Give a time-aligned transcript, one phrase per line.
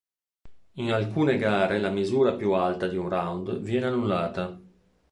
[0.77, 4.59] In alcune gare la misura più alta di un round viene annullata.